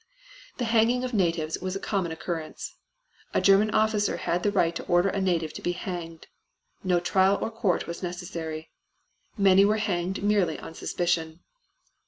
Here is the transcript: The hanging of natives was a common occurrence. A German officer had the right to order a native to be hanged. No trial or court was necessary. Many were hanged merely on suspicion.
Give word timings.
The 0.57 0.65
hanging 0.65 1.03
of 1.03 1.13
natives 1.13 1.59
was 1.59 1.75
a 1.75 1.79
common 1.79 2.11
occurrence. 2.11 2.73
A 3.35 3.39
German 3.39 3.69
officer 3.69 4.17
had 4.17 4.41
the 4.41 4.51
right 4.51 4.75
to 4.75 4.83
order 4.87 5.09
a 5.09 5.21
native 5.21 5.53
to 5.53 5.61
be 5.61 5.73
hanged. 5.73 6.25
No 6.83 6.99
trial 6.99 7.37
or 7.39 7.51
court 7.51 7.85
was 7.85 8.01
necessary. 8.01 8.71
Many 9.37 9.63
were 9.63 9.77
hanged 9.77 10.23
merely 10.23 10.57
on 10.57 10.73
suspicion. 10.73 11.41